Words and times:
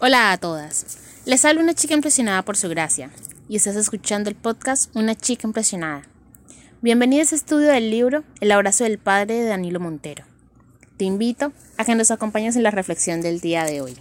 Hola 0.00 0.30
a 0.30 0.38
todas. 0.38 0.96
Les 1.24 1.44
habla 1.44 1.60
una 1.60 1.74
chica 1.74 1.92
impresionada 1.92 2.42
por 2.44 2.56
su 2.56 2.68
gracia 2.68 3.10
y 3.48 3.56
estás 3.56 3.74
escuchando 3.74 4.30
el 4.30 4.36
podcast 4.36 4.94
Una 4.94 5.16
chica 5.16 5.48
impresionada. 5.48 6.04
Bienvenidos 6.80 7.32
a 7.32 7.34
este 7.34 7.46
estudio 7.46 7.66
del 7.66 7.90
libro 7.90 8.22
El 8.40 8.52
abrazo 8.52 8.84
del 8.84 8.98
padre 8.98 9.34
de 9.34 9.46
Danilo 9.46 9.80
Montero. 9.80 10.24
Te 10.98 11.04
invito 11.04 11.52
a 11.78 11.84
que 11.84 11.96
nos 11.96 12.12
acompañes 12.12 12.54
en 12.54 12.62
la 12.62 12.70
reflexión 12.70 13.22
del 13.22 13.40
día 13.40 13.64
de 13.64 13.80
hoy. 13.80 13.96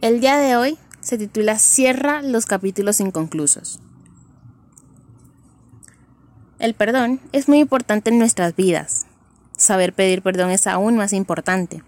El 0.00 0.20
día 0.20 0.36
de 0.36 0.54
hoy 0.54 0.78
se 1.00 1.18
titula 1.18 1.58
Cierra 1.58 2.22
los 2.22 2.46
capítulos 2.46 3.00
inconclusos. 3.00 3.80
El 6.62 6.74
perdón 6.74 7.18
es 7.32 7.48
muy 7.48 7.58
importante 7.58 8.10
en 8.10 8.20
nuestras 8.20 8.54
vidas. 8.54 9.06
Saber 9.56 9.92
pedir 9.92 10.22
perdón 10.22 10.52
es 10.52 10.68
aún 10.68 10.96
más 10.96 11.12
importante, 11.12 11.82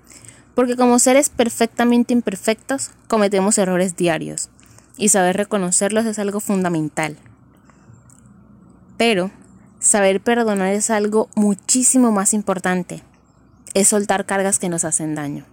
porque 0.56 0.74
como 0.74 0.98
seres 0.98 1.28
perfectamente 1.28 2.12
imperfectos 2.12 2.90
cometemos 3.06 3.56
errores 3.56 3.94
diarios, 3.94 4.48
y 4.96 5.10
saber 5.10 5.36
reconocerlos 5.36 6.06
es 6.06 6.18
algo 6.18 6.40
fundamental. 6.40 7.16
Pero 8.96 9.30
saber 9.78 10.20
perdonar 10.20 10.74
es 10.74 10.90
algo 10.90 11.28
muchísimo 11.36 12.10
más 12.10 12.34
importante, 12.34 13.04
es 13.74 13.86
soltar 13.86 14.26
cargas 14.26 14.58
que 14.58 14.70
nos 14.70 14.84
hacen 14.84 15.14
daño. 15.14 15.44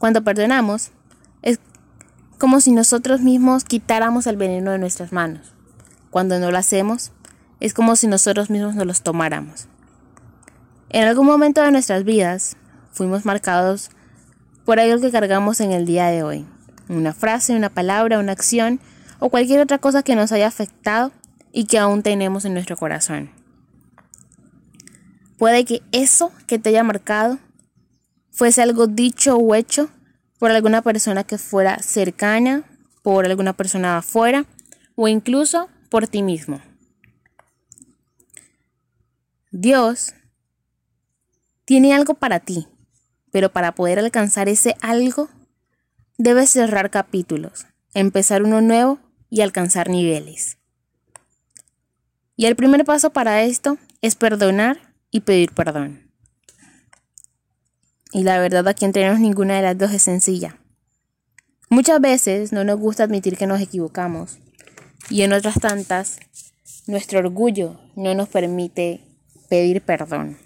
Cuando 0.00 0.24
perdonamos, 0.24 0.90
es 1.42 1.60
como 2.38 2.60
si 2.60 2.72
nosotros 2.72 3.20
mismos 3.20 3.62
quitáramos 3.62 4.26
el 4.26 4.36
veneno 4.36 4.72
de 4.72 4.78
nuestras 4.78 5.12
manos. 5.12 5.54
Cuando 6.10 6.40
no 6.40 6.50
lo 6.50 6.58
hacemos, 6.58 7.12
es 7.60 7.74
como 7.74 7.94
si 7.94 8.06
nosotros 8.06 8.50
mismos 8.50 8.74
nos 8.74 8.86
los 8.86 9.02
tomáramos. 9.02 9.68
En 10.88 11.06
algún 11.06 11.26
momento 11.26 11.62
de 11.62 11.70
nuestras 11.70 12.04
vidas 12.04 12.56
fuimos 12.90 13.24
marcados 13.24 13.90
por 14.64 14.80
algo 14.80 15.00
que 15.00 15.12
cargamos 15.12 15.60
en 15.60 15.72
el 15.72 15.86
día 15.86 16.06
de 16.06 16.22
hoy. 16.22 16.46
Una 16.88 17.12
frase, 17.12 17.54
una 17.54 17.70
palabra, 17.70 18.18
una 18.18 18.32
acción 18.32 18.80
o 19.20 19.28
cualquier 19.28 19.60
otra 19.60 19.78
cosa 19.78 20.02
que 20.02 20.16
nos 20.16 20.32
haya 20.32 20.48
afectado 20.48 21.12
y 21.52 21.66
que 21.66 21.78
aún 21.78 22.02
tenemos 22.02 22.44
en 22.44 22.54
nuestro 22.54 22.76
corazón. 22.76 23.30
Puede 25.38 25.64
que 25.64 25.82
eso 25.92 26.32
que 26.46 26.58
te 26.58 26.70
haya 26.70 26.82
marcado 26.82 27.38
fuese 28.30 28.62
algo 28.62 28.86
dicho 28.86 29.36
o 29.36 29.54
hecho 29.54 29.90
por 30.38 30.50
alguna 30.50 30.82
persona 30.82 31.24
que 31.24 31.38
fuera 31.38 31.78
cercana, 31.78 32.64
por 33.02 33.26
alguna 33.26 33.52
persona 33.52 33.98
afuera 33.98 34.44
o 34.96 35.08
incluso 35.08 35.68
por 35.88 36.08
ti 36.08 36.22
mismo. 36.22 36.60
Dios 39.62 40.14
tiene 41.66 41.92
algo 41.92 42.14
para 42.14 42.40
ti, 42.40 42.66
pero 43.30 43.52
para 43.52 43.74
poder 43.74 43.98
alcanzar 43.98 44.48
ese 44.48 44.74
algo, 44.80 45.28
debes 46.16 46.48
cerrar 46.48 46.90
capítulos, 46.90 47.66
empezar 47.92 48.42
uno 48.42 48.62
nuevo 48.62 49.00
y 49.28 49.42
alcanzar 49.42 49.90
niveles. 49.90 50.56
Y 52.36 52.46
el 52.46 52.56
primer 52.56 52.86
paso 52.86 53.10
para 53.12 53.42
esto 53.42 53.76
es 54.00 54.14
perdonar 54.14 54.94
y 55.10 55.20
pedir 55.20 55.52
perdón. 55.52 56.10
Y 58.12 58.22
la 58.22 58.38
verdad 58.38 58.66
aquí 58.66 58.86
entre 58.86 59.14
ninguna 59.18 59.56
de 59.56 59.62
las 59.62 59.76
dos 59.76 59.92
es 59.92 60.00
sencilla. 60.00 60.58
Muchas 61.68 62.00
veces 62.00 62.50
no 62.54 62.64
nos 62.64 62.78
gusta 62.80 63.04
admitir 63.04 63.36
que 63.36 63.46
nos 63.46 63.60
equivocamos 63.60 64.38
y 65.10 65.20
en 65.20 65.34
otras 65.34 65.60
tantas 65.60 66.18
nuestro 66.86 67.18
orgullo 67.18 67.78
no 67.94 68.14
nos 68.14 68.30
permite 68.30 69.09
pedir 69.50 69.82
perdón. 69.82 70.38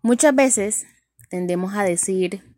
Muchas 0.00 0.34
veces 0.34 0.86
tendemos 1.28 1.74
a 1.74 1.82
decir, 1.82 2.56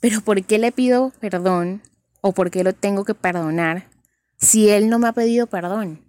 pero 0.00 0.22
¿por 0.22 0.42
qué 0.44 0.58
le 0.58 0.72
pido 0.72 1.12
perdón 1.20 1.82
o 2.22 2.32
por 2.32 2.50
qué 2.50 2.64
lo 2.64 2.72
tengo 2.72 3.04
que 3.04 3.14
perdonar 3.14 3.90
si 4.38 4.70
él 4.70 4.88
no 4.88 4.98
me 4.98 5.06
ha 5.06 5.12
pedido 5.12 5.46
perdón? 5.46 6.02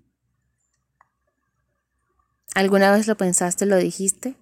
¿Alguna 2.55 2.91
vez 2.91 3.07
lo 3.07 3.17
pensaste, 3.17 3.65
lo 3.65 3.75
dijiste? 3.75 4.37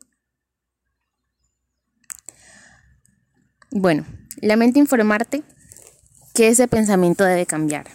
Bueno, 3.71 4.05
lamento 4.41 4.77
informarte 4.77 5.41
que 6.35 6.49
ese 6.49 6.67
pensamiento 6.67 7.23
debe 7.23 7.47
cambiar. 7.47 7.87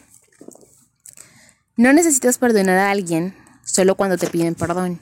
No 1.77 1.93
necesitas 1.93 2.39
perdonar 2.39 2.79
a 2.79 2.91
alguien 2.91 3.37
solo 3.69 3.95
cuando 3.97 4.17
te 4.17 4.27
piden 4.27 4.55
perdón. 4.55 5.01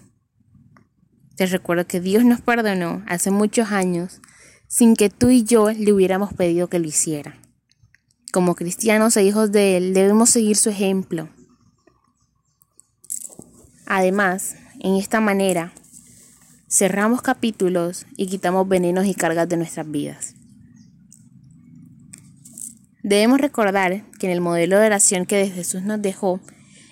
Te 1.36 1.46
recuerdo 1.46 1.86
que 1.86 2.00
Dios 2.00 2.24
nos 2.24 2.40
perdonó 2.40 3.02
hace 3.06 3.30
muchos 3.30 3.70
años 3.70 4.20
sin 4.68 4.96
que 4.96 5.10
tú 5.10 5.30
y 5.30 5.44
yo 5.44 5.70
le 5.70 5.92
hubiéramos 5.92 6.34
pedido 6.34 6.68
que 6.68 6.78
lo 6.78 6.86
hiciera. 6.86 7.38
Como 8.32 8.54
cristianos 8.54 9.16
e 9.16 9.24
hijos 9.24 9.52
de 9.52 9.76
Él 9.76 9.94
debemos 9.94 10.30
seguir 10.30 10.56
su 10.56 10.70
ejemplo. 10.70 11.28
Además, 13.86 14.56
en 14.80 14.96
esta 14.96 15.20
manera, 15.20 15.72
cerramos 16.68 17.22
capítulos 17.22 18.06
y 18.16 18.26
quitamos 18.26 18.68
venenos 18.68 19.06
y 19.06 19.14
cargas 19.14 19.48
de 19.48 19.56
nuestras 19.56 19.88
vidas. 19.88 20.34
Debemos 23.02 23.40
recordar 23.40 24.02
que 24.18 24.26
en 24.26 24.32
el 24.32 24.40
modelo 24.40 24.80
de 24.80 24.86
oración 24.86 25.26
que 25.26 25.48
Jesús 25.48 25.82
nos 25.82 26.02
dejó, 26.02 26.40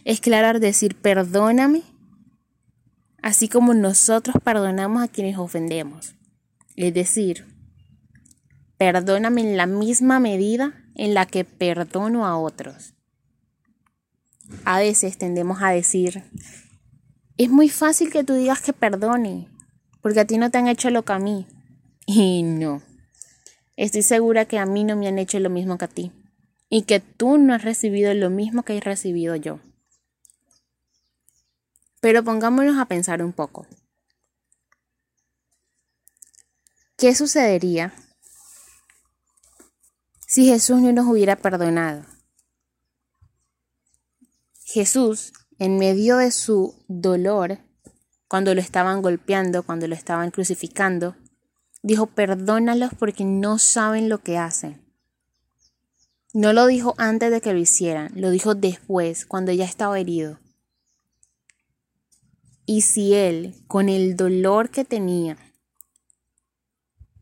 es 0.05 0.21
claro 0.21 0.61
decir 0.61 0.97
perdóname, 0.97 1.83
así 3.23 3.49
como 3.49 3.73
nosotros 3.75 4.37
perdonamos 4.45 5.03
a 5.03 5.09
quienes 5.09 5.39
ofendemos. 5.39 6.15
Es 6.77 6.93
decir, 6.93 7.47
perdóname 8.77 9.41
en 9.41 9.57
la 9.57 9.67
misma 9.67 10.21
medida 10.21 10.75
en 10.95 11.15
la 11.15 11.27
que 11.27 11.45
perdono 11.45 12.27
a 12.27 12.39
otros. 12.39 12.95
A 14.65 14.79
veces 14.79 15.17
tendemos 15.17 15.63
a 15.63 15.71
decir, 15.71 16.23
es 17.39 17.49
muy 17.49 17.69
fácil 17.69 18.13
que 18.13 18.25
tú 18.25 18.35
digas 18.35 18.61
que 18.61 18.73
perdone, 18.73 19.49
porque 20.03 20.21
a 20.21 20.25
ti 20.27 20.37
no 20.37 20.51
te 20.51 20.59
han 20.59 20.69
hecho 20.69 20.91
lo 20.91 21.05
que 21.05 21.15
a 21.15 21.19
mí. 21.19 21.47
Y 22.07 22.43
no, 22.43 22.83
estoy 23.77 24.03
segura 24.03 24.45
que 24.45 24.59
a 24.59 24.67
mí 24.67 24.85
no 24.85 24.97
me 24.97 25.09
han 25.09 25.19
hecho 25.19 25.41
lo 25.41 25.49
mismo 25.49 25.79
que 25.79 25.85
a 25.87 25.89
ti, 25.89 26.13
y 26.69 26.83
que 26.83 27.01
tú 27.01 27.39
no 27.39 27.55
has 27.55 27.65
recibido 27.65 28.13
lo 28.13 28.29
mismo 28.29 28.65
que 28.65 28.77
he 28.77 28.81
recibido 28.81 29.35
yo. 29.37 29.61
Pero 32.05 32.23
pongámonos 32.23 32.77
a 32.79 32.85
pensar 32.85 33.23
un 33.23 33.33
poco. 33.33 33.67
¿Qué 36.99 37.15
sucedería 37.15 37.95
si 40.27 40.45
Jesús 40.47 40.83
no 40.83 40.93
nos 40.93 41.07
hubiera 41.07 41.37
perdonado? 41.37 42.05
Jesús, 44.65 45.33
en 45.59 45.79
medio 45.79 46.19
de 46.19 46.31
su 46.31 46.75
dolor, 46.89 47.61
cuando 48.29 48.55
lo 48.55 48.61
estaban 48.61 49.01
golpeando, 49.01 49.63
cuando 49.63 49.89
lo 49.89 49.95
estaban 49.95 50.31
crucificando, 50.31 51.17
dijo, 51.83 52.05
perdónalos 52.09 52.91
porque 52.99 53.25
no 53.25 53.59
saben 53.59 54.11
lo 54.11 54.19
que 54.19 54.37
hacen. 54.37 54.85
No 56.35 56.53
lo 56.53 56.67
dijo 56.67 56.95
antes 56.99 57.31
de 57.31 57.41
que 57.41 57.55
lo 57.55 57.61
hicieran, 57.61 58.13
lo 58.15 58.29
dijo 58.29 58.55
después, 58.55 59.25
cuando 59.25 59.53
ya 59.53 59.65
estaba 59.65 59.99
herido. 59.99 60.44
Y 62.67 62.83
si 62.83 63.15
él, 63.15 63.55
con 63.67 63.89
el 63.89 64.17
dolor 64.17 64.71
que 64.71 64.85
tenía, 64.85 65.37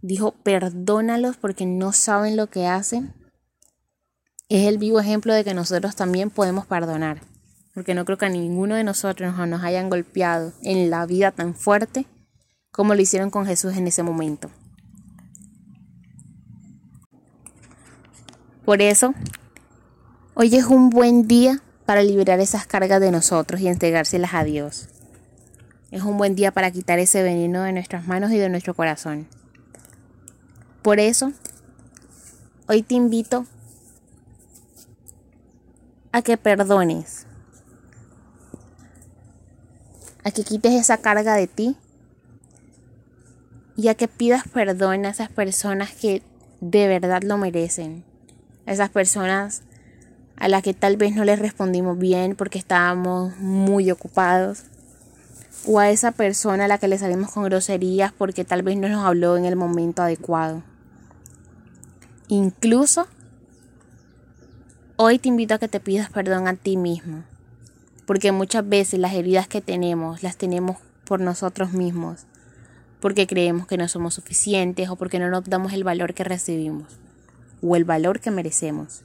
dijo, 0.01 0.33
perdónalos 0.43 1.37
porque 1.37 1.67
no 1.67 1.93
saben 1.93 2.37
lo 2.37 2.49
que 2.49 2.67
hacen, 2.67 3.15
es 4.49 4.69
el 4.69 4.79
vivo 4.79 5.01
ejemplo 5.01 5.33
de 5.33 5.45
que 5.45 5.55
nosotros 5.55 5.97
también 5.97 6.31
podemos 6.31 6.67
perdonar. 6.67 7.23
Porque 7.75 7.95
no 7.95 8.05
creo 8.05 8.19
que 8.19 8.27
a 8.27 8.29
ninguno 8.29 8.75
de 8.75 8.85
nosotros 8.85 9.35
nos 9.49 9.63
hayan 9.63 9.89
golpeado 9.89 10.53
en 10.63 10.91
la 10.91 11.07
vida 11.07 11.31
tan 11.31 11.55
fuerte 11.55 12.07
como 12.71 12.95
lo 12.95 13.01
hicieron 13.01 13.31
con 13.31 13.47
Jesús 13.47 13.77
en 13.77 13.87
ese 13.87 14.03
momento. 14.03 14.51
Por 18.65 18.81
eso, 18.81 19.15
hoy 20.35 20.55
es 20.55 20.67
un 20.67 20.91
buen 20.91 21.27
día 21.27 21.63
para 21.85 22.03
liberar 22.03 22.39
esas 22.41 22.67
cargas 22.67 23.01
de 23.01 23.11
nosotros 23.11 23.61
y 23.61 23.69
entregárselas 23.69 24.35
a 24.35 24.45
Dios. 24.45 24.89
Es 25.93 26.03
un 26.05 26.17
buen 26.17 26.35
día 26.35 26.53
para 26.53 26.71
quitar 26.71 26.99
ese 26.99 27.23
veneno 27.23 27.61
de 27.65 27.73
nuestras 27.75 28.07
manos 28.07 28.31
y 28.33 28.39
de 28.39 28.49
nuestro 28.49 28.73
corazón. 28.73 29.29
Por 30.81 30.99
eso, 30.99 31.33
hoy 32.67 32.83
te 32.83 32.95
invito 32.95 33.45
a 36.11 36.23
que 36.23 36.39
perdones, 36.39 37.27
a 40.25 40.31
que 40.31 40.45
quites 40.45 40.73
esa 40.73 40.97
carga 40.97 41.35
de 41.35 41.47
ti 41.47 41.77
y 43.77 43.89
a 43.89 43.95
que 43.95 44.09
pidas 44.09 44.49
perdón 44.49 45.05
a 45.05 45.11
esas 45.11 45.29
personas 45.29 45.93
que 45.93 46.23
de 46.63 46.89
verdad 46.89 47.21
lo 47.23 47.37
merecen, 47.37 48.03
a 48.65 48.73
esas 48.73 48.89
personas 48.89 49.63
a 50.37 50.49
las 50.49 50.63
que 50.63 50.73
tal 50.73 50.97
vez 50.97 51.15
no 51.15 51.27
les 51.27 51.39
respondimos 51.39 51.99
bien 51.99 52.35
porque 52.35 52.59
estábamos 52.59 53.37
muy 53.37 53.91
ocupados 53.91 54.72
o 55.67 55.79
a 55.79 55.91
esa 55.91 56.13
persona 56.13 56.65
a 56.65 56.69
la 56.69 56.79
que 56.79 56.89
le 56.89 56.99
salimos 56.99 57.31
con 57.31 57.45
groserías 57.45 58.13
porque 58.13 58.45
tal 58.45 58.63
vez 58.63 58.77
no 58.77 58.89
nos 58.89 59.05
habló 59.05 59.37
en 59.37 59.45
el 59.45 59.57
momento 59.57 60.03
adecuado. 60.03 60.63
Incluso 62.29 63.07
hoy 64.97 65.19
te 65.19 65.29
invito 65.29 65.55
a 65.55 65.59
que 65.59 65.69
te 65.69 65.81
pidas 65.81 66.11
perdón 66.11 66.49
a 66.49 66.55
ti 66.55 66.77
mismo, 66.77 67.25
porque 68.07 68.33
muchas 68.33 68.69
veces 68.69 68.99
las 68.99 69.13
heridas 69.15 69.47
que 69.47 69.61
tenemos 69.61 70.23
las 70.23 70.37
tenemos 70.37 70.79
por 71.05 71.21
nosotros 71.21 71.73
mismos, 71.73 72.27
porque 73.01 73.27
creemos 73.27 73.67
que 73.67 73.77
no 73.77 73.89
somos 73.89 74.15
suficientes 74.15 74.89
o 74.89 74.97
porque 74.97 75.19
no 75.19 75.29
nos 75.29 75.45
damos 75.45 75.73
el 75.73 75.85
valor 75.85 76.15
que 76.15 76.25
recibimos 76.25 76.99
o 77.63 77.77
el 77.77 77.85
valor 77.85 78.21
que 78.21 78.31
merecemos. 78.31 79.03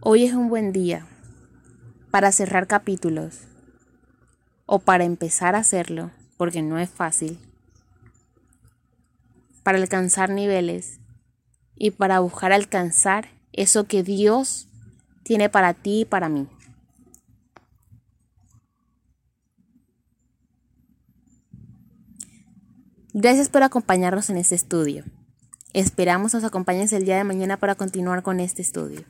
Hoy 0.00 0.24
es 0.24 0.34
un 0.34 0.48
buen 0.48 0.72
día 0.72 1.06
para 2.10 2.30
cerrar 2.30 2.66
capítulos 2.66 3.46
o 4.66 4.78
para 4.78 5.04
empezar 5.04 5.54
a 5.54 5.58
hacerlo, 5.58 6.10
porque 6.36 6.62
no 6.62 6.78
es 6.78 6.90
fácil, 6.90 7.38
para 9.62 9.78
alcanzar 9.78 10.30
niveles 10.30 11.00
y 11.76 11.90
para 11.90 12.20
buscar 12.20 12.52
alcanzar 12.52 13.28
eso 13.52 13.86
que 13.86 14.02
Dios 14.02 14.68
tiene 15.22 15.48
para 15.48 15.74
ti 15.74 16.00
y 16.00 16.04
para 16.04 16.28
mí. 16.28 16.48
Gracias 23.12 23.48
por 23.48 23.62
acompañarnos 23.62 24.28
en 24.28 24.38
este 24.38 24.56
estudio. 24.56 25.04
Esperamos 25.72 26.34
nos 26.34 26.44
acompañes 26.44 26.92
el 26.92 27.04
día 27.04 27.16
de 27.16 27.24
mañana 27.24 27.56
para 27.56 27.76
continuar 27.76 28.22
con 28.22 28.40
este 28.40 28.60
estudio. 28.60 29.04